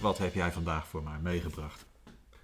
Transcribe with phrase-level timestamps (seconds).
[0.00, 1.86] wat heb jij vandaag voor mij meegebracht?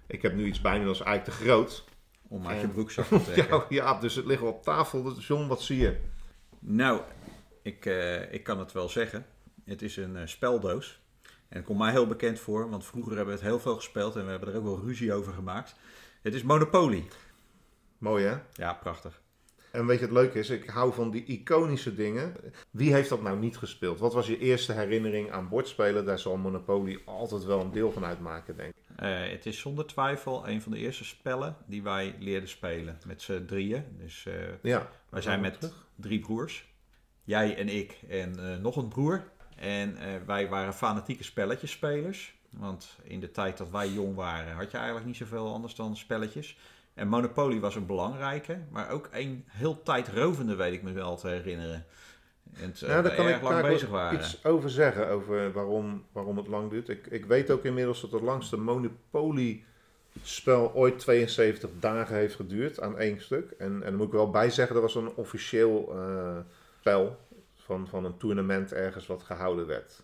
[0.07, 1.83] Ik heb nu iets bij me dat is eigenlijk te groot.
[2.27, 3.57] Om uit je broekzak te trekken.
[3.57, 5.03] Ja, ja, dus het ligt op tafel.
[5.03, 5.99] Dus John, wat zie je?
[6.59, 7.01] Nou,
[7.61, 9.25] ik, eh, ik kan het wel zeggen.
[9.65, 11.03] Het is een eh, speldoos.
[11.23, 14.15] En het komt mij heel bekend voor, want vroeger hebben we het heel veel gespeeld
[14.15, 15.75] en we hebben er ook wel ruzie over gemaakt.
[16.21, 17.07] Het is Monopoly.
[17.97, 18.37] Mooi hè?
[18.53, 19.21] Ja, prachtig.
[19.75, 22.33] En weet je, het leuke is, ik hou van die iconische dingen.
[22.71, 23.99] Wie heeft dat nou niet gespeeld?
[23.99, 26.05] Wat was je eerste herinnering aan bordspelen?
[26.05, 28.75] Daar zal Monopoly altijd wel een deel van uitmaken, denk ik.
[28.95, 32.97] Eh, het is zonder twijfel een van de eerste spellen die wij leerden spelen.
[33.05, 33.83] Met z'n drieën.
[33.97, 34.89] Dus eh, Ja.
[35.09, 36.73] wij zijn met drie broers.
[37.23, 39.23] Jij en ik en eh, nog een broer.
[39.55, 42.33] En wij waren fanatieke spelletjespelers.
[42.49, 45.97] Want in de tijd dat wij jong waren had je eigenlijk niet zoveel anders dan
[45.97, 46.57] spelletjes.
[46.95, 51.27] En Monopoly was een belangrijke, maar ook een heel tijdrovende, weet ik me wel te
[51.27, 51.85] herinneren.
[52.53, 54.19] En het, Ja, daar kan erg ik lang daar bezig waren.
[54.19, 56.89] iets over zeggen, over waarom, waarom het lang duurt.
[56.89, 62.97] Ik, ik weet ook inmiddels dat het langste Monopoly-spel ooit 72 dagen heeft geduurd aan
[62.97, 63.51] één stuk.
[63.51, 66.37] En, en daar moet ik wel bij zeggen, dat was een officieel eh,
[66.79, 67.19] spel
[67.55, 70.03] van, van een toernooi ergens wat gehouden werd.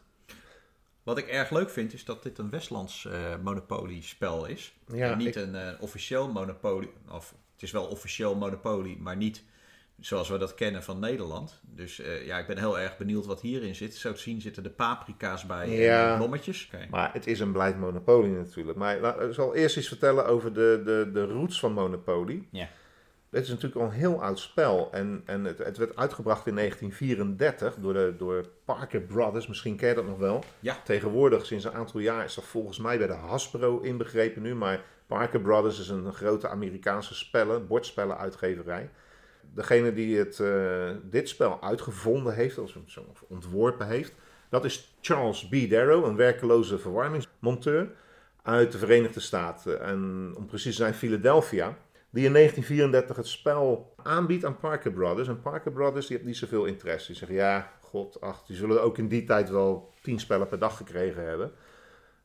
[1.03, 3.13] Wat ik erg leuk vind, is dat dit een Westlands eh
[3.43, 4.73] Monopoly-spel is.
[4.87, 9.15] Ja, en niet ik- een eh, officieel Monopoly, of het is wel officieel Monopoly, maar
[9.17, 9.43] niet
[9.99, 11.61] zoals we dat kennen van Nederland.
[11.61, 13.95] Dus eh, ja, ik ben heel erg benieuwd wat hierin zit.
[13.95, 16.11] Zo te zien zitten de paprika's bij en Ja.
[16.11, 16.69] de blommetjes.
[16.89, 18.77] Maar het is een blijd Monopoly natuurlijk.
[18.77, 22.47] Maar ik zal eerst iets vertellen over de, de, de roots van Monopoly.
[22.51, 22.69] Ja.
[23.31, 24.89] Dit is natuurlijk al een heel oud spel.
[24.91, 29.47] En, en het, het werd uitgebracht in 1934 door, de, door Parker Brothers.
[29.47, 30.43] Misschien ken je dat nog wel.
[30.59, 30.77] Ja.
[30.83, 34.55] Tegenwoordig, sinds een aantal jaar, is dat volgens mij bij de Hasbro inbegrepen nu.
[34.55, 38.89] Maar Parker Brothers is een grote Amerikaanse spellen, bordspellen uitgeverij.
[39.53, 42.77] Degene die het, eh, dit spel uitgevonden heeft, of
[43.27, 44.13] ontworpen heeft,
[44.49, 45.69] dat is Charles B.
[45.69, 47.91] Darrow, een werkeloze verwarmingsmonteur
[48.41, 49.81] uit de Verenigde Staten.
[49.81, 51.77] En om precies te zijn Philadelphia.
[52.11, 55.27] Die in 1934 het spel aanbiedt aan Parker Brothers.
[55.27, 57.07] En Parker Brothers die heeft niet zoveel interesse.
[57.07, 60.59] Die zeggen ja, god, ach, die zullen ook in die tijd wel tien spellen per
[60.59, 61.51] dag gekregen hebben.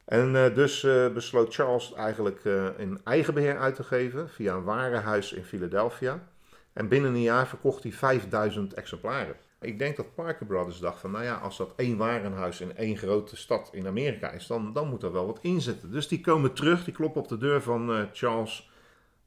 [0.05, 4.55] En eh, dus eh, besloot Charles eigenlijk eh, in eigen beheer uit te geven via
[4.55, 6.29] een warenhuis in Philadelphia.
[6.73, 9.35] En binnen een jaar verkocht hij 5000 exemplaren.
[9.61, 12.97] Ik denk dat Parker Brothers dacht van, nou ja, als dat één warenhuis in één
[12.97, 15.91] grote stad in Amerika is, dan, dan moet er wel wat in zitten.
[15.91, 18.71] Dus die komen terug, die kloppen op de deur van Charles.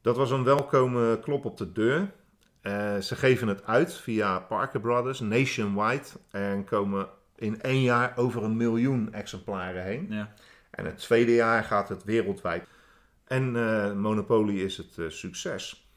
[0.02, 2.12] Dat was een welkome klop op de deur.
[2.62, 8.44] Eh, ze geven het uit via Parker Brothers, nationwide, en komen in één jaar over
[8.44, 10.08] een miljoen exemplaren heen.
[10.10, 10.34] Ja.
[10.70, 12.68] En het tweede jaar gaat het wereldwijd.
[13.24, 15.90] En eh, Monopoly is het eh, succes.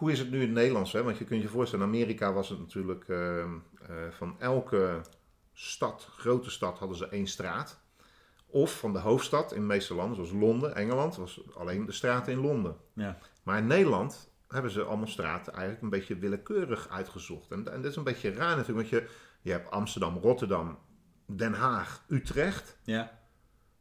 [0.00, 0.92] Hoe is het nu in het Nederlands?
[0.92, 1.02] Hè?
[1.02, 3.48] Want je kunt je voorstellen, in Amerika was het natuurlijk eh, eh,
[4.10, 5.00] van elke
[5.52, 7.80] stad, grote stad, hadden ze één straat.
[8.52, 12.32] Of van de hoofdstad in de meeste landen, zoals Londen, Engeland, was alleen de straten
[12.32, 12.76] in Londen.
[12.94, 13.18] Ja.
[13.42, 17.50] Maar in Nederland hebben ze allemaal straten eigenlijk een beetje willekeurig uitgezocht.
[17.50, 19.08] En, en dat is een beetje raar natuurlijk, want je,
[19.40, 20.78] je hebt Amsterdam, Rotterdam,
[21.26, 22.78] Den Haag, Utrecht.
[22.82, 23.18] Ja.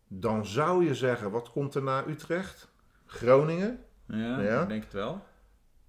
[0.08, 2.72] Dan zou je zeggen, wat komt er na Utrecht?
[3.06, 3.84] Groningen?
[4.08, 4.62] Ja, Ja.
[4.62, 5.24] ik denk het wel.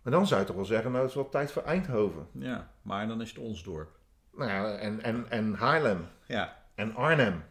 [0.02, 2.26] Maar dan zou je toch wel zeggen, nou het is wel tijd voor Eindhoven.
[2.32, 3.98] Ja, maar dan is het ons dorp.
[4.32, 6.06] Nou ja, en, en, en Haarlem.
[6.26, 7.44] Ja, En Arnhem.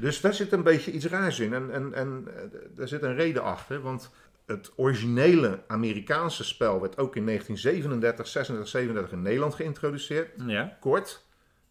[0.00, 1.54] Dus daar zit een beetje iets raars in.
[1.54, 2.42] En, en, en eh,
[2.74, 3.80] daar zit een reden achter.
[3.80, 4.10] Want
[4.46, 10.30] het originele Amerikaanse spel werd ook in 1937, 36, 37 in Nederland geïntroduceerd.
[10.46, 10.76] ja.
[10.80, 11.24] Kort.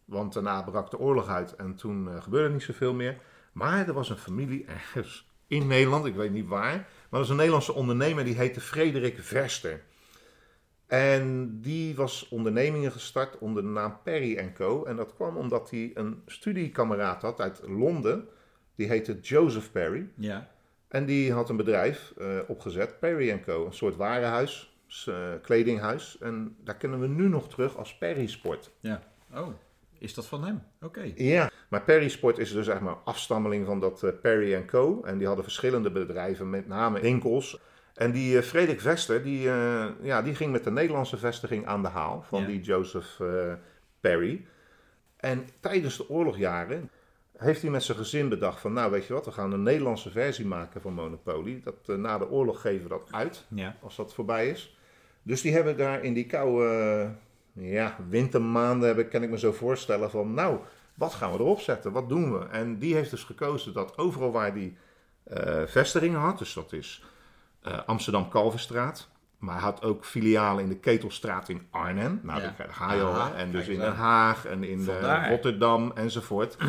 [0.04, 3.16] Want daarna brak de oorlog uit en toen eh, gebeurde niet zoveel meer.
[3.52, 6.74] Maar er was een familie ergens in Nederland, ik weet niet waar.
[6.76, 9.82] Maar er was een Nederlandse ondernemer die heette Frederik Verster.
[10.86, 14.84] En die was ondernemingen gestart onder de naam Perry Co.
[14.84, 18.28] En dat kwam omdat hij een studiekameraad had uit Londen.
[18.74, 20.08] Die heette Joseph Perry.
[20.14, 20.50] Ja.
[20.88, 23.66] En die had een bedrijf eh, opgezet, Perry Co.
[23.66, 26.18] Een soort warenhuis, eh, kledinghuis.
[26.20, 28.70] En daar kennen we nu nog terug als Perry Sport.
[28.80, 29.02] Ja.
[29.34, 29.48] Oh,
[29.98, 30.62] is dat van hem?
[30.80, 31.12] Oké.
[31.14, 35.02] Ja, maar Perry Sport is dus zeg maar afstammeling van dat eh, Perry Co.
[35.02, 37.60] En die hadden verschillende bedrijven, met name winkels.
[37.96, 41.82] En die eh, Frederik Vester, die, eh, ja, die ging met de Nederlandse vestiging aan
[41.82, 42.46] de haal van Ja.
[42.46, 43.52] die Joseph eh,
[44.00, 44.46] Perry.
[45.16, 46.90] En tijdens de oorlogjaren
[47.36, 50.10] heeft hij met zijn gezin bedacht van, nou weet je wat, we gaan een Nederlandse
[50.10, 51.60] versie maken van Monopoly.
[51.64, 53.76] Dat, na de oorlog geven we dat uit Ja.
[53.82, 54.76] als dat voorbij is.
[55.22, 57.08] Dus die hebben daar in die koude
[57.52, 60.58] ja, wintermaanden, heb ik- kan ik me zo voorstellen van, nou,
[60.94, 61.92] wat gaan we erop zetten?
[61.92, 62.46] Wat doen we?
[62.46, 64.76] En die heeft dus gekozen dat overal waar die
[65.24, 67.04] eh, vestigingen had, dus dat is
[67.66, 69.08] eh, Amsterdam-Kalverstraat,
[69.38, 72.54] maar hij had ook filialen in de Ketelstraat in Arnhem, nou, Ja.
[72.56, 73.34] daar ga je al, Aha, hè.
[73.34, 73.94] en dus in Den.
[73.94, 75.28] Haag en in eh.
[75.28, 76.56] Rotterdam enzovoort.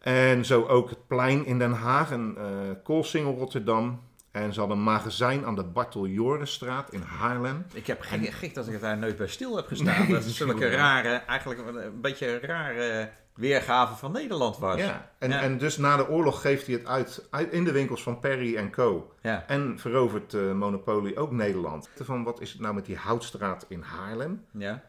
[0.00, 2.44] En zo ook het plein in Den Haag en uh,
[2.84, 4.00] Koolsingel Rotterdam.
[4.30, 7.66] En ze hadden een magazijn aan de Bartel Jorenstraat in Haarlem.
[7.72, 10.08] Ik heb gek, gek dat ik daar nooit bij stil heb gestaan.
[10.10, 14.78] dat is zulke rare, eigenlijk een beetje rare weergave van Nederland was.
[14.78, 18.02] Ja, en, en dus na de oorlog geeft hij het uit, uit in de winkels
[18.02, 19.14] van Perry Co.
[19.20, 19.44] Ja.
[19.46, 21.90] En verovert uh, Monopoly ook Nederland.
[22.00, 24.44] Van wat is het nou met die Houtstraat in Haarlem?
[24.52, 24.82] Ja.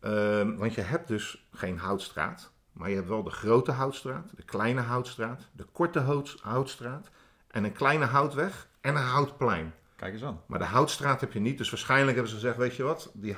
[0.00, 0.10] Uh,
[0.56, 2.52] want je hebt dus geen Houtstraat.
[2.72, 7.10] Maar je hebt wel de grote Houtstraat, de kleine Houtstraat, de korte Houtstraat
[7.50, 9.74] en een kleine Houtweg en een Houtplein.
[9.96, 10.40] Kijk eens aan.
[10.46, 11.58] Maar de Houtstraat heb je niet.
[11.58, 13.34] Dus waarschijnlijk hebben ze gezegd, weet je wat, die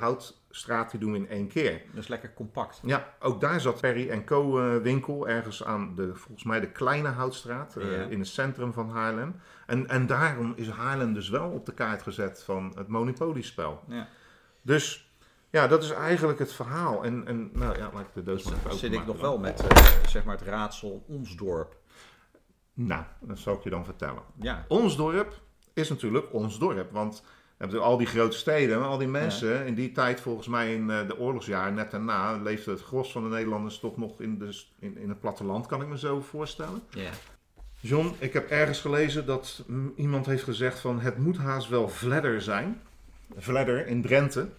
[0.57, 1.81] Houtstraat die doen we in één keer.
[1.93, 2.79] Dat is lekker compact.
[2.83, 4.59] Ja, ook daar zat Perry Co.
[4.75, 8.03] Uh, winkel, ergens aan de, volgens mij de kleine Houtstraat, uh, Ja.
[8.03, 9.35] in het centrum van Haarlem.
[9.65, 13.83] En, en daarom is Haarlem dus wel op de kaart gezet van het Monopoly-spel.
[13.87, 14.07] Ja.
[14.61, 15.11] Dus
[15.49, 17.03] ja, dat is eigenlijk het verhaal.
[17.03, 19.67] En, en nou ja, laat ik de doos maar even zit ik nog wel met
[19.67, 21.75] eh, zeg maar het raadsel ons dorp.
[22.73, 24.21] Nou, dat zal ik je dan vertellen.
[24.39, 25.41] Ja, Ons dorp
[25.73, 26.91] is natuurlijk ons dorp.
[26.91, 27.23] Want
[27.57, 31.07] hebben al die grote steden, al die mensen in die tijd, volgens mij in eh,
[31.07, 34.97] de oorlogsjaren, net daarna, leefde het gros van de Nederlanders toch nog in, de, in,
[34.97, 36.81] in het platteland, kan ik me zo voorstellen.
[36.89, 37.11] ja.
[37.79, 39.63] John, ik heb ergens gelezen dat
[39.95, 42.81] iemand heeft gezegd van het moet haast wel Vledder zijn.
[43.35, 44.49] Vledder in Drenthe.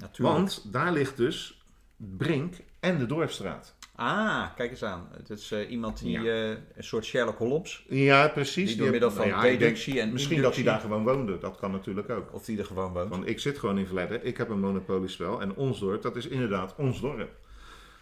[0.00, 0.36] natuurlijk.
[0.36, 1.64] Want daar ligt dus
[1.96, 3.74] Brink en de Dorpstraat.
[3.96, 5.08] Ah, kijk eens aan.
[5.16, 6.22] Het is eh, iemand die Ja.
[6.22, 8.68] eh, een soort Sherlock Holmes, Ja, precies.
[8.68, 11.04] die door middel van nou ja, ik denk deductie en Misschien dat hij daar gewoon
[11.04, 11.38] woonde.
[11.38, 12.32] Dat kan natuurlijk ook.
[12.34, 13.10] of die er gewoon woont.
[13.10, 14.24] Want ik zit gewoon in Vledder.
[14.24, 15.40] Ik heb een monopoliespel.
[15.40, 17.30] En ons dorp, dat is inderdaad ons dorp.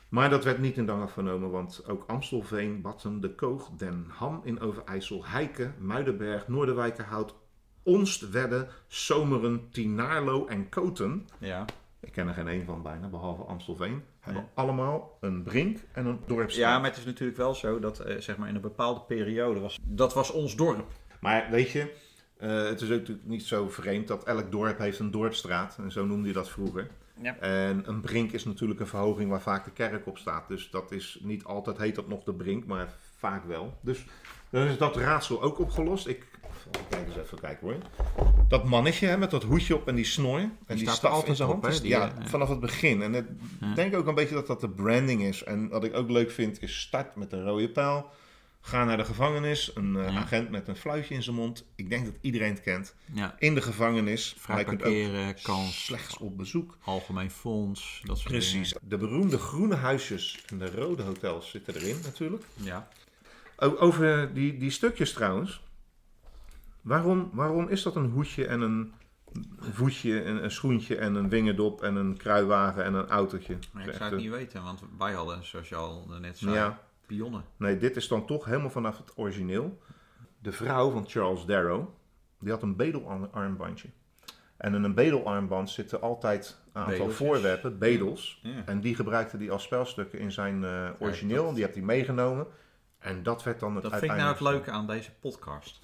[0.08, 4.40] Maar dat werd niet in dank afgenomen, want ook Amstelveen, Batten, De Koog, Den Ham
[4.44, 7.34] in Overijssel, Heiken, Muidenberg, Noorderwijkerhout,
[7.82, 11.26] Onst, Wedde, Zomeren, Tinaarlo en Koten.
[11.38, 11.64] Ja.
[12.00, 14.02] Ik ken er geen één van bijna, behalve Amstelveen.
[14.24, 16.72] Hebben allemaal een brink en een dorpsstraat.
[16.72, 19.60] ja, maar het is natuurlijk wel zo dat eh, zeg maar in een bepaalde periode
[19.60, 19.78] was...
[19.82, 20.86] Dat was ons dorp.
[21.20, 21.92] Maar weet je,
[22.36, 25.76] eh, het is ook natuurlijk niet zo vreemd dat elk dorp heeft een dorpsstraat.
[25.78, 26.90] En zo noemde je dat vroeger.
[27.22, 27.36] Ja.
[27.38, 30.48] En een brink is natuurlijk een verhoging waar vaak de kerk op staat.
[30.48, 33.78] Dus dat is niet altijd heet dat nog de brink, maar vaak wel.
[33.80, 34.06] Dus
[34.50, 36.06] dan is dat raadsel ook opgelost.
[36.06, 36.26] Ik
[36.88, 37.76] kijk eens even kijken hoor.
[38.48, 40.38] Dat mannetje hè, met dat hoedje op en die snor.
[40.38, 41.64] En die, staat er staf altijd in zijn op, hand.
[41.66, 43.02] hè, Dus die, ja, eh, vanaf het begin.
[43.02, 43.24] En ik
[43.60, 43.74] Ja.
[43.74, 45.44] denk ook een beetje dat dat de branding is.
[45.44, 48.10] En wat ik ook leuk vind is start met een rode pijl.
[48.60, 49.70] Ga naar de gevangenis.
[49.74, 51.64] Een eh, agent met een fluitje in zijn mond.
[51.74, 52.94] Ik denk dat iedereen het kent.
[53.38, 54.34] In de gevangenis.
[54.38, 56.76] Vrij parkeren, kans, slechts op bezoek.
[56.84, 58.74] algemeen fonds, dat soort Precies.
[58.82, 62.44] De beroemde groene huisjes en de rode hotels zitten erin natuurlijk.
[62.54, 62.88] Ja.
[63.56, 65.62] Over die, die stukjes trouwens.
[66.84, 68.92] Waarom, waarom is dat een hoedje en een
[69.58, 73.58] voetje, en een schoentje en een wingerdop en een kruiwagen en een autootje?
[73.72, 76.80] Maar ik zou het niet weten, want wij hadden, zoals je al net zei, Ja,
[77.06, 77.44] pionnen.
[77.56, 79.78] nee, dit is dan toch helemaal vanaf het origineel.
[80.38, 81.88] De vrouw van Charles Darrow,
[82.40, 83.88] die had een bedelarmbandje.
[84.56, 87.16] En in een bedelarmband zitten altijd een aantal Bedeltjes.
[87.16, 88.40] voorwerpen, bedels.
[88.42, 88.50] Ja.
[88.66, 91.36] En die gebruikte hij als spelstukken in zijn eh, origineel.
[91.40, 92.46] dat- En die heeft hij meegenomen.
[92.98, 95.80] En dat werd dan het Dat vind ik nou het leuke aan deze podcast.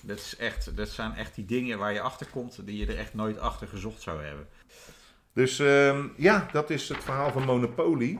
[0.00, 2.98] Dat, is echt, dat zijn echt die dingen waar je achter komt die je er
[2.98, 4.48] echt nooit achter gezocht zou hebben.
[5.32, 8.18] Dus ehm, ja, dat is het verhaal van Monopoly.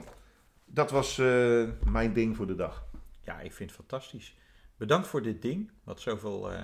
[0.65, 2.85] Dat was eh, mijn ding voor de dag.
[3.25, 4.37] Ja, ik vind het fantastisch.
[4.77, 6.63] Bedankt voor dit ding, wat zoveel, eh,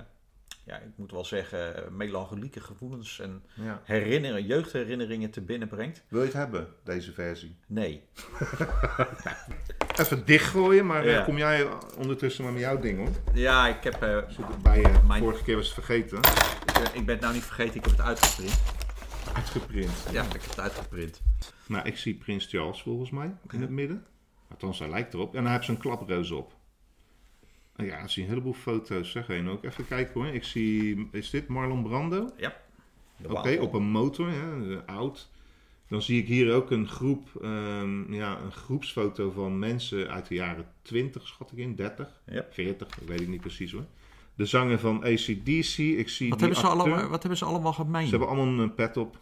[0.64, 3.80] ja, ik moet wel zeggen, eh, melancholieke gevoelens en Ja.
[3.84, 6.04] herinneringen, jeugdherinneringen te binnen brengt.
[6.08, 7.56] Wil je het hebben, deze versie?
[7.66, 8.02] Nee.
[10.00, 11.22] Even dichtgooien, maar eh, Ja.
[11.22, 11.66] kom jij
[11.96, 13.08] ondertussen maar met jouw ding hoor.
[13.34, 16.18] Ja, ik heb, eh, eh, Mijn- vorige keer was het vergeten.
[16.18, 18.60] ik, ben- ik ben het nou niet vergeten, ik heb het uitgeprint.
[19.34, 20.06] Uitgeprint.
[20.10, 21.20] Ja, ik heb het uitgeprint.
[21.66, 24.06] Nou, ik zie Prins Charles volgens mij in het midden.
[24.50, 25.34] Althans, hij lijkt erop.
[25.34, 26.52] En hij heeft zijn klaproos op.
[27.76, 29.10] En ja, ik zie een heleboel foto's.
[29.10, 29.64] Zeg één ook.
[29.64, 30.26] Even kijken hoor.
[30.34, 32.30] Ik zie, is dit Marlon Brando?
[32.36, 32.56] Ja.
[33.28, 35.30] Oké, op een motor, hè, eh, oud.
[35.88, 40.34] Dan zie ik hier ook een groep, ehm, ja, een groepsfoto van mensen uit de
[40.34, 42.46] jaren 20, schat ik in, 30, Ja.
[42.50, 43.84] 40, dat weet ik niet precies hoor.
[44.34, 46.70] De zanger van ACDC, ik zie Wat die hebben, ze acteur.
[46.92, 48.04] allemaal, wat hebben ze allemaal gemeen?
[48.04, 49.18] Ze hebben allemaal een pet op.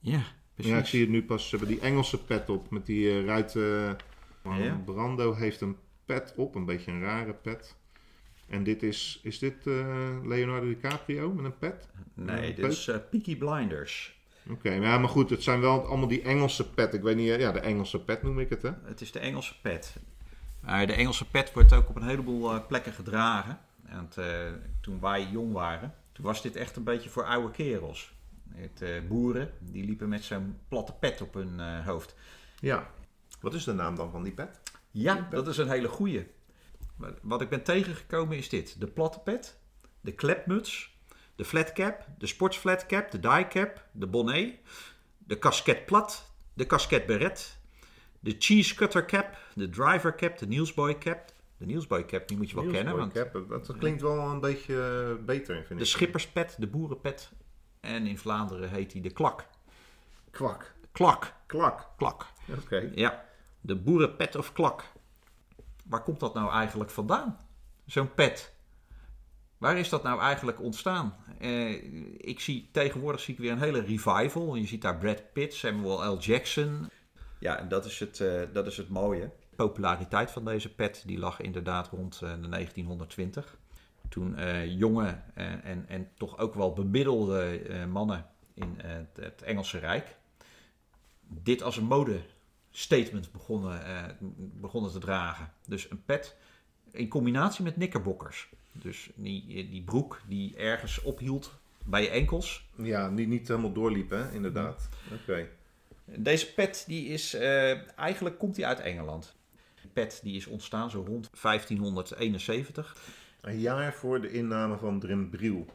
[0.00, 0.22] Ja,
[0.54, 0.72] precies.
[0.72, 1.48] Ja, ik zie het nu pas.
[1.48, 3.96] Ze hebben die Engelse pet op met die eh, ruiten.
[4.42, 4.80] Marlon Ja.
[4.84, 7.76] Brando heeft een pet op, een beetje een rare pet.
[8.46, 11.88] En dit is, is dit eh, Leonardo DiCaprio met een pet?
[12.14, 14.20] Nee, Een dit is eh, Peaky Blinders.
[14.50, 16.94] Oké, maar ja, maar goed, het zijn wel allemaal die Engelse pet.
[16.94, 18.70] Ik weet niet, eh, ja, de Engelse pet noem ik het, hè?
[18.84, 19.96] Het is de Engelse pet.
[20.60, 23.58] Maar de Engelse pet wordt ook op een heleboel plekken gedragen.
[23.84, 24.08] En
[24.80, 28.14] toen wij jong waren, toen was dit echt een beetje voor oude kerels.
[28.54, 32.14] Het, boeren, die liepen met zo'n platte pet op hun hoofd.
[32.60, 32.90] Ja.
[33.40, 34.60] Wat is de naam dan van die pet?
[34.90, 36.26] Ja, dat is een hele goeie.
[37.22, 38.80] Wat ik ben tegengekomen is dit.
[38.80, 39.58] De platte pet,
[40.00, 40.96] de klepmuts,
[41.36, 44.54] de flatcap, de sportsflatcap, de diecap, de bonnet,
[45.18, 47.58] de casquette plat, de casquette beret,
[48.20, 51.30] de cheese cutter cap, de driver cap, de newsboy cap.
[51.56, 54.74] De newsboy cap, die moet je wel kennen, want Cap, dat, klinkt wel een beetje
[55.18, 55.90] eh, beter, vind de ik.
[55.90, 57.30] schipperspet, de boerenpet
[57.80, 59.46] en in Vlaanderen heet die de klak.
[60.30, 60.72] Kwak.
[60.92, 61.88] Klak, Klak.
[61.96, 62.26] klak.
[62.58, 62.90] Oké.
[62.94, 63.24] Ja,
[63.60, 64.84] de boerenpet of klak.
[65.84, 67.38] Waar komt dat nou eigenlijk vandaan?
[67.86, 68.52] Zo'n pet.
[69.58, 71.14] Waar is dat nou eigenlijk ontstaan?
[71.38, 71.70] Eh,
[72.18, 74.54] ik zie tegenwoordig zie ik weer een hele revival.
[74.54, 76.18] Je ziet daar Brad Pitt, Samuel L.
[76.18, 76.88] Jackson.
[77.38, 79.30] Ja, en dat is het, eh, dat is het mooie.
[79.50, 83.56] De populariteit van deze pet die lag inderdaad rond eh, de 1920.
[84.08, 87.60] Toen eh, jonge en, en, en toch ook wel bemiddelde
[87.90, 90.16] mannen in het, het Engelse Rijk
[91.40, 91.84] dit als een
[92.72, 94.04] modestatement begonnen, eh,
[94.60, 95.52] begonnen te dragen.
[95.66, 96.36] Dus een pet
[96.90, 98.48] in combinatie met knickerbokkers.
[98.72, 102.68] Dus die, die broek die ergens ophield bij je enkels.
[102.76, 104.88] Ja, niet, niet helemaal doorliep, hè, inderdaad.
[105.12, 105.48] Oké.
[106.04, 109.34] Deze pet die is, eh, eigenlijk komt die uit Engeland.
[109.80, 112.96] Die pet die is ontstaan zo rond 1571.
[113.40, 115.66] Een jaar voor de inname van Drimbriel.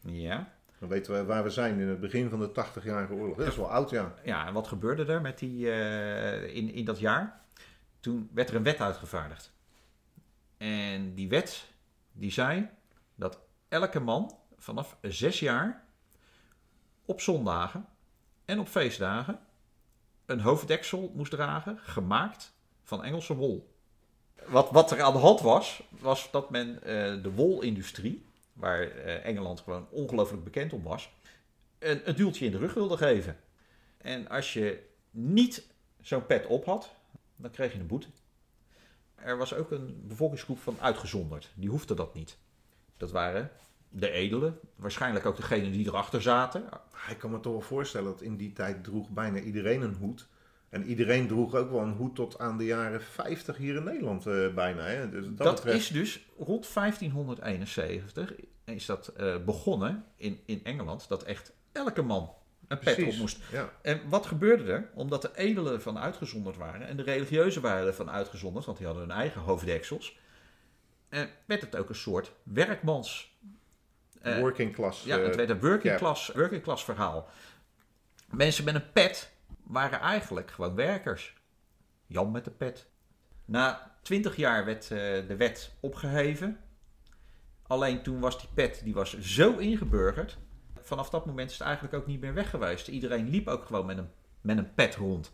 [0.00, 0.52] Ja.
[0.78, 3.36] Dan weten we waar we zijn in het begin van de 80-jarige oorlog.
[3.36, 4.14] Dat is wel oud, ja.
[4.24, 7.40] Ja, en wat gebeurde er met die, eh, in, in dat jaar?
[8.00, 9.52] Toen werd er een wet uitgevaardigd.
[10.56, 11.66] En die wet
[12.12, 12.68] die zei
[13.14, 15.84] dat elke man vanaf zes jaar
[17.04, 17.86] op zondagen
[18.44, 19.38] en op feestdagen
[20.26, 23.76] een hoofddeksel moest dragen, gemaakt van Engelse wol.
[24.46, 28.26] Wat, wat er aan de hand was, was dat men eh, de wolindustrie,
[28.58, 31.12] waar eh, Engeland gewoon ongelooflijk bekend om was,
[31.78, 33.36] een, een duwtje in de rug wilde geven.
[33.98, 35.66] En als je niet
[36.00, 36.90] zo'n pet op had,
[37.36, 38.08] dan kreeg je een boete.
[39.14, 41.50] Er was ook een bevolkingsgroep van uitgezonderd.
[41.54, 42.38] Die hoefde dat niet.
[42.96, 43.50] Dat waren
[43.88, 46.64] de edelen, waarschijnlijk ook degenen die erachter zaten.
[47.10, 50.28] Ik kan me toch wel voorstellen dat in die tijd droeg bijna iedereen een hoed.
[50.68, 54.26] En iedereen droeg ook wel een hoed tot aan de jaren 50 hier in Nederland
[54.26, 54.82] eh, bijna.
[54.84, 55.10] Hè?
[55.10, 58.32] Dus dat Dat betreft- is dus rond 1571
[58.64, 62.32] is dat eh, begonnen in, in Engeland, dat echt elke man
[62.68, 63.14] een pet Precies.
[63.14, 63.38] op moest.
[63.52, 63.72] Ja.
[63.82, 64.90] En wat gebeurde er?
[64.94, 69.06] Omdat de edelen ervan uitgezonderd waren en de religieuzen waren ervan uitgezonderd, want die hadden
[69.08, 70.18] hun eigen hoofddeksels,
[71.08, 73.36] eh, werd het ook een soort werkmans.
[74.22, 75.04] Working class.
[75.04, 77.28] ja, het werd een working class, working class verhaal.
[78.30, 79.30] Mensen met een pet
[79.68, 81.36] waren eigenlijk gewoon werkers.
[82.06, 82.86] Jan met de pet.
[83.44, 84.98] Na twintig jaar werd eh,
[85.28, 86.58] de wet opgeheven.
[87.62, 90.38] Alleen toen was die pet die was zo ingeburgerd.
[90.80, 92.88] Vanaf dat moment is het eigenlijk ook niet meer weg geweest.
[92.88, 94.08] Iedereen liep ook gewoon met een,
[94.40, 95.30] met een pet rond.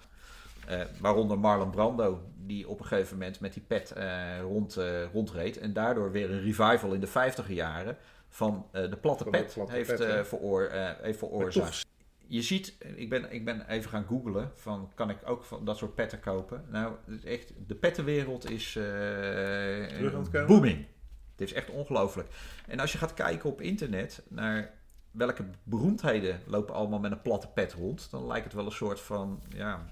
[0.66, 4.78] Eh, waaronder Marlon Brando, die op een gegeven moment met die pet eh, rond,
[5.12, 5.58] rondreed.
[5.58, 7.96] En daardoor weer een revival in de vijftiger jaren
[8.28, 10.68] van de platte Van de pet platte heeft, pet, veroor,
[11.00, 11.86] heeft veroorzaakt.
[12.34, 15.76] Je ziet, ik ben, ik ben even gaan googlen van kan ik ook van dat
[15.76, 16.64] soort petten kopen.
[16.70, 20.46] Nou, het is echt, de pettenwereld is eh, komen?
[20.46, 20.86] booming.
[21.30, 22.28] Het is echt ongelooflijk.
[22.66, 24.74] En als je gaat kijken op internet naar
[25.10, 29.00] welke beroemdheden lopen allemaal met een platte pet rond, dan lijkt het wel een soort
[29.00, 29.84] van ja,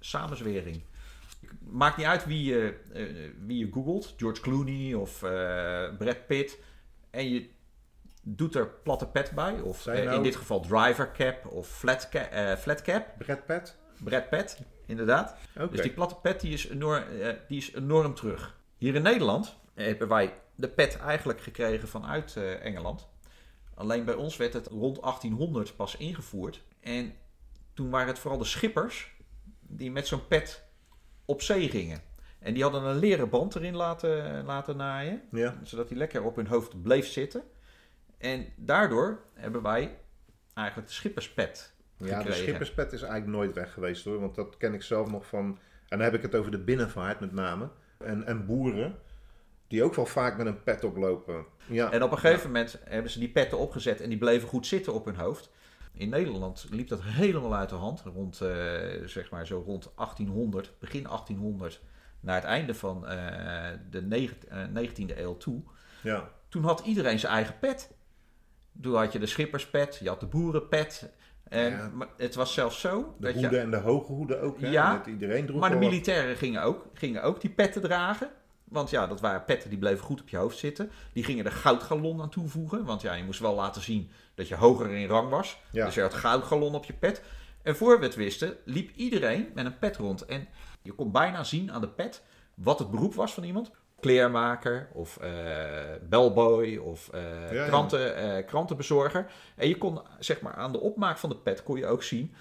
[0.00, 0.82] samenzwering.
[1.58, 3.04] Maakt niet uit wie je, eh,
[3.46, 6.58] wie je googelt, George Clooney of eh, Brad Pitt,
[7.10, 7.48] en je
[8.22, 12.08] doet er platte pet bij, of eh, nou- in dit geval driver cap of flat,
[12.08, 13.78] ca eh, flat cap, Brad Pitt?
[14.04, 15.36] Brad Pitt, inderdaad.
[15.70, 18.58] Dus die platte pet die is, enorm, eh, die is enorm terug.
[18.76, 23.08] Hier in Nederland hebben wij de pet eigenlijk gekregen vanuit Engeland.
[23.74, 26.62] Alleen bij ons werd het rond 1800 pas ingevoerd.
[26.80, 27.14] En
[27.74, 29.12] toen waren het vooral de schippers
[29.60, 30.64] die met zo'n pet
[31.24, 32.00] op zee gingen.
[32.38, 35.58] En die hadden een leren band erin laten, laten naaien, Ja.
[35.62, 37.42] zodat die lekker op hun hoofd bleef zitten.
[38.20, 39.96] En daardoor hebben wij
[40.54, 44.20] eigenlijk de schipperspet Ja, de schipperspet is eigenlijk nooit weg geweest hoor.
[44.20, 45.44] Want dat ken ik zelf nog van.
[45.88, 47.68] En dan heb ik het over de binnenvaart met name.
[47.98, 48.98] En, en boeren.
[49.66, 51.44] Die ook wel vaak met een pet oplopen.
[51.66, 51.90] Ja.
[51.92, 54.94] En op een gegeven moment hebben ze die petten opgezet en die bleven goed zitten
[54.94, 55.50] op hun hoofd.
[55.92, 58.00] In Nederland liep dat helemaal uit de hand.
[58.00, 58.48] Rond, eh,
[59.04, 61.80] zeg maar zo rond 1800, begin 1800,
[62.20, 65.62] naar het einde van eh, de negen- eh, 19e eeuw toe.
[66.02, 66.30] ja.
[66.48, 67.90] Toen had iedereen zijn eigen pet.
[68.82, 71.10] Toen had je de schipperspet, je had de boerenpet.
[71.48, 71.90] En, Ja.
[71.94, 74.60] maar het was zelfs zo De dat hoeden je, en de hoge hoeden ook.
[74.60, 74.68] Hè?
[74.70, 78.30] Ja, Dat iedereen droeg maar de militairen gingen ook, gingen ook die petten dragen.
[78.64, 80.90] Want ja, dat waren petten die bleven goed op je hoofd zitten.
[81.12, 82.84] Die gingen er goudgalon aan toevoegen.
[82.84, 85.60] Want ja, je moest wel laten zien dat je hoger in rang was.
[85.72, 85.84] Ja.
[85.84, 87.22] Dus je had goudgalon op je pet.
[87.62, 90.24] En voor we het wisten, liep iedereen met een pet rond.
[90.26, 90.48] En
[90.82, 92.22] je kon bijna zien aan de pet
[92.54, 93.70] wat het beroep was van iemand.
[94.00, 95.30] Kleermaker of eh,
[96.08, 97.10] bellboy of
[97.50, 97.66] ja.
[97.66, 99.26] kranten, eh, krantenbezorger.
[99.56, 102.34] En je kon, zeg maar, aan de opmaak van de pet kon je ook zien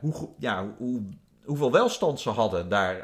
[0.00, 1.02] hoe, ja, hoe- hoe,
[1.44, 3.02] hoeveel welstand ze hadden daar,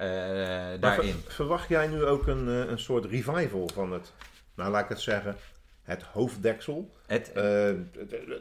[0.80, 1.12] daarin.
[1.14, 4.12] ver- verwacht jij nu ook een, een soort revival van het,
[4.54, 5.36] nou laat ik het zeggen,
[5.82, 6.90] het hoofddeksel?
[7.06, 7.30] Het,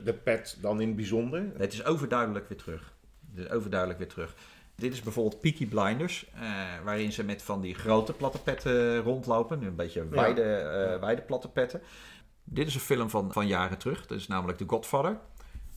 [0.03, 1.43] de pet dan in het bijzonder?
[1.57, 2.93] Het is overduidelijk weer terug.
[3.35, 4.35] Het is overduidelijk weer terug.
[4.75, 6.41] Dit is bijvoorbeeld Peaky Blinders, eh,
[6.83, 9.59] waarin ze met van die grote platte petten rondlopen.
[9.59, 11.81] Nu een beetje wijde, eh, wijde platte petten.
[12.43, 14.07] Dit is een film van, van jaren terug.
[14.07, 15.19] Dat is namelijk The Godfather.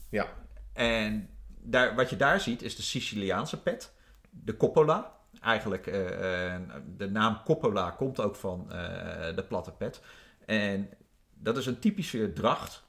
[0.09, 0.27] Ja,
[0.73, 1.29] En
[1.61, 3.93] daar, wat je daar ziet is de Siciliaanse pet.
[4.29, 5.17] De Coppola.
[5.41, 6.61] Eigenlijk, eh, eh,
[6.97, 10.01] de naam Coppola komt ook van eh, de platte pet.
[10.45, 10.89] En
[11.33, 12.83] dat is een typische dracht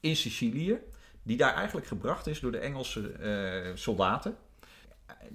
[0.00, 0.78] in Sicilië.
[1.22, 4.36] Die daar eigenlijk gebracht is door de Engelse eh, soldaten.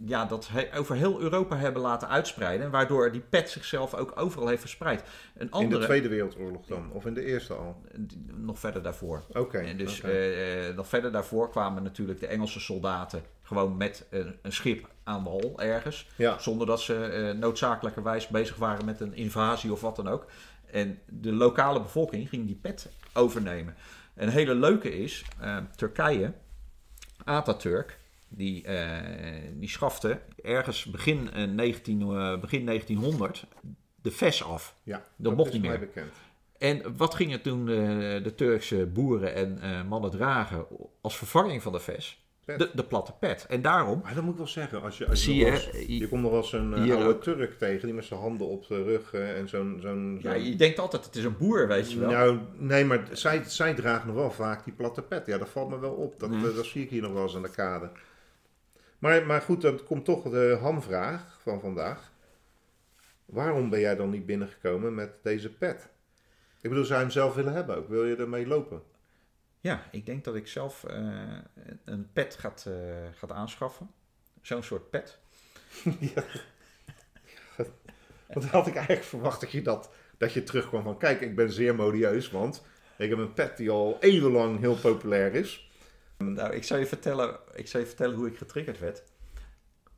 [0.06, 2.72] Ja, dat he- over heel Europa hebben laten uitspreiden.
[2.72, 5.02] Waardoor die pet zichzelf ook overal heeft verspreid.
[5.02, 7.82] Een in de andere, Tweede Wereldoorlog dan, of in de Eerste al?
[8.36, 9.24] nog verder daarvoor.
[9.34, 9.58] Oké.
[9.58, 14.36] En dus eh, eh, nog verder daarvoor kwamen natuurlijk de Engelse soldaten gewoon met een,
[14.42, 16.08] een schip aan wal ergens.
[16.16, 20.26] ja, Zonder dat ze eh, noodzakelijkerwijs bezig waren met een invasie of wat dan ook.
[20.72, 23.76] En de lokale bevolking ging die pet overnemen.
[24.16, 26.34] Een hele leuke is, eh, Turkije,
[27.26, 28.00] Atatürk,
[28.34, 33.46] die, eh, die schafte ergens begin, eh, 19, eh, begin 1900
[34.02, 34.76] de VES af.
[34.84, 35.80] ja, dat mocht is niet meer.
[35.80, 36.14] bekend.
[36.58, 37.76] En wat gingen toen eh,
[38.24, 40.66] de Turkse boeren en eh, mannen dragen
[41.02, 42.26] als vervanging van de VES?
[42.46, 43.46] De, de platte pet.
[43.50, 46.08] En daarom Maar dat moet ik wel zeggen, als je, als je, je...
[46.08, 47.18] komt nog wel eens een eh, oude.
[47.18, 49.78] Turk tegen, die met zijn handen op de rug eh, en zo'n...
[49.82, 52.10] zo'n ja, je denkt altijd, het is een boer, weet je wel.
[52.10, 55.26] Nou, nee, maar zij, zij dragen nog wel vaak die platte pet.
[55.26, 56.20] Ja, dat valt me wel op.
[56.20, 57.90] Dat, eh, dat zie ik hier nog wel eens aan de kade.
[59.02, 62.12] Maar, maar goed, dan komt toch de hamvraag van vandaag.
[63.26, 65.90] Waarom ben jij dan niet binnengekomen met deze pet?
[66.62, 67.90] Ik bedoel, zou je hem zelf willen hebben ook?
[67.90, 68.84] Wil je ermee lopen?
[69.60, 71.38] Ja, ik denk dat ik zelf eh,
[71.86, 72.74] een pet gaat, eh,
[73.14, 73.92] gaat aanschaffen.
[74.42, 75.20] Zo'n soort pet.
[78.28, 80.98] Want dan had ik eigenlijk verwacht dat je, dat, dat je terugkwam van...
[80.98, 82.66] Kijk, ik ben zeer modieus, want
[82.98, 85.71] ik heb een pet die al eeuwenlang heel populair is.
[86.22, 89.04] Nou, ik zal je vertellen, ik zal je vertellen hoe ik getriggerd werd.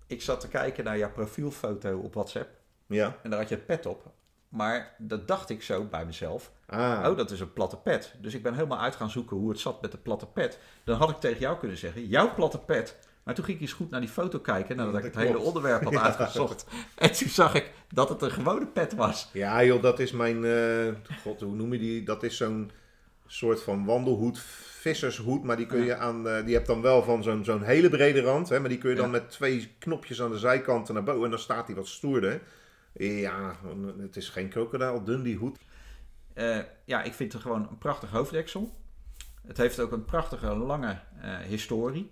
[0.08, 2.50] Ik zat te kijken naar jouw profielfoto op WhatsApp.
[2.88, 3.18] Ja.
[3.24, 4.12] En daar had je het pet op.
[4.50, 6.52] Maar dat dacht ik zo bij mezelf.
[6.66, 8.14] Ah, Oh, dat is een platte pet.
[8.22, 10.60] Dus ik ben helemaal uit gaan zoeken hoe het zat met de platte pet.
[10.84, 12.98] Dan had ik tegen jou kunnen zeggen, jouw platte pet.
[13.24, 15.38] Maar toen ging ik eens goed naar die foto kijken nadat Ja, ik het hele
[15.40, 16.02] onderwerp had Ja.
[16.02, 16.66] uitgezocht.
[16.96, 19.30] En toen zag ik dat het een gewone pet was.
[19.34, 20.46] Ja, joh, dat is mijn.
[20.46, 22.04] eh, God, hoe noem je die?
[22.04, 22.72] Dat is zo'n
[23.28, 24.40] soort van wandelhoed,
[24.84, 25.44] vissershoed.
[25.44, 26.28] Maar die kun je aan.
[26.28, 28.50] eh, die hebt dan wel van zo'n zo'n hele brede rand.
[28.50, 31.24] Hè, maar die kun je dan met twee knopjes aan de zijkanten naar boven.
[31.24, 32.42] En dan staat die wat stoerder.
[32.94, 33.56] Ja,
[33.98, 35.58] het is geen krokodil, dun die hoed.
[36.34, 38.76] Eh, ja, ik vind het gewoon een prachtig hoofddeksel.
[39.48, 42.12] Het heeft ook een prachtige lange eh, historie.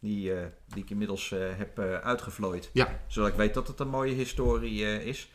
[0.00, 0.32] Die,
[0.66, 2.70] die ik inmiddels heb uitgevlooid.
[2.72, 3.00] Ja.
[3.06, 5.30] Zodat ik weet dat het een mooie historie is.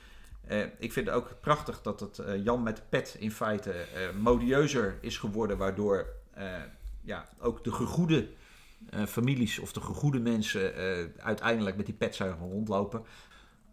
[0.78, 3.74] Ik vind het ook prachtig dat het Jan met de pet in feite
[4.20, 5.58] modieuzer is geworden.
[5.58, 6.08] Waardoor
[7.08, 8.30] ja, ook de gegoede
[8.90, 13.06] eh, families of de gegoede mensen eh, uiteindelijk met die pet zijn gaan rondlopen.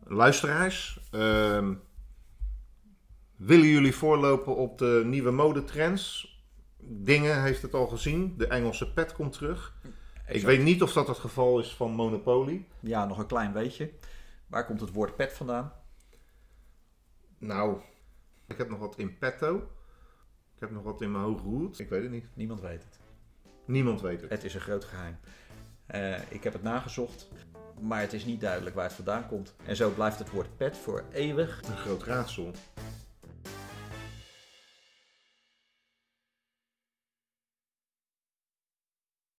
[0.05, 1.75] Luisteraars, ehm,
[3.37, 6.33] willen jullie voorlopen op de nieuwe modetrends?
[6.79, 8.35] Dingen heeft het al gezien.
[8.37, 9.75] De Engelse pet komt terug.
[10.29, 12.67] Ik weet niet of dat het geval is van Monopoly.
[12.81, 13.91] Ja, nog een klein beetje.
[14.47, 15.73] Waar komt het woord pet vandaan?
[17.39, 17.81] Nou,
[18.47, 19.57] ik heb nog wat in petto.
[20.55, 21.79] Ik heb nog wat in mijn hoge hoed.
[21.79, 22.27] Ik weet het niet.
[22.35, 23.04] Niemand weet het.
[23.65, 24.31] Niemand weet het.
[24.31, 25.17] Het is een groot geheim.
[25.87, 27.29] Eh, ik heb het nagezocht,
[27.81, 29.55] maar het is niet duidelijk waar het vandaan komt.
[29.67, 32.51] En zo blijft het woord pet voor eeuwig Een groot raadsel.